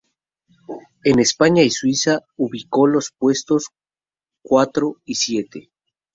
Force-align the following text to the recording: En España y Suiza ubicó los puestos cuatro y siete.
En 1.03 1.19
España 1.19 1.61
y 1.61 1.69
Suiza 1.69 2.21
ubicó 2.35 2.87
los 2.87 3.11
puestos 3.11 3.67
cuatro 4.41 4.95
y 5.05 5.13
siete. 5.13 5.69